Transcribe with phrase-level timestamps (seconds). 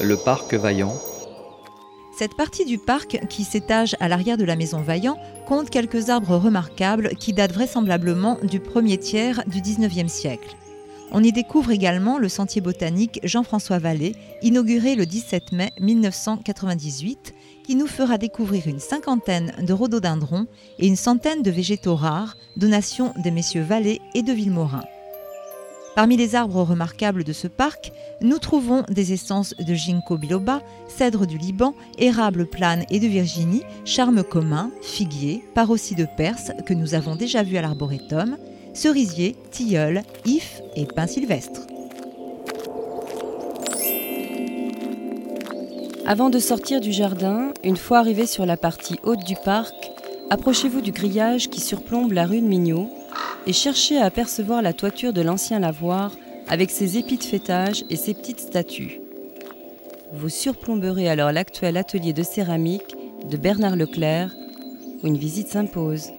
[0.00, 0.94] le parc Vaillant.
[2.16, 6.36] Cette partie du parc, qui s'étage à l'arrière de la maison Vaillant, compte quelques arbres
[6.36, 10.56] remarquables qui datent vraisemblablement du premier tiers du 19e siècle.
[11.10, 17.34] On y découvre également le sentier botanique Jean-François Vallée, inauguré le 17 mai 1998,
[17.64, 20.46] qui nous fera découvrir une cinquantaine de rhododendrons
[20.78, 24.84] et une centaine de végétaux rares, donation des messieurs Vallée et de Villemorin.
[25.94, 31.26] Parmi les arbres remarquables de ce parc, nous trouvons des essences de ginkgo biloba, cèdre
[31.26, 36.94] du Liban, érable plane et de Virginie, charme commun, figuier, parossie de Perse que nous
[36.94, 38.38] avons déjà vu à l'arboretum,
[38.72, 41.60] cerisier, tilleul, if et pin sylvestre.
[46.06, 49.74] Avant de sortir du jardin, une fois arrivé sur la partie haute du parc,
[50.30, 52.88] approchez-vous du grillage qui surplombe la rue de Mignot
[53.46, 56.12] et cherchez à apercevoir la toiture de l'ancien lavoir
[56.48, 59.00] avec ses épis de fêtage et ses petites statues.
[60.12, 62.94] Vous surplomberez alors l'actuel atelier de céramique
[63.28, 64.34] de Bernard Leclerc
[65.02, 66.10] où une visite s'impose.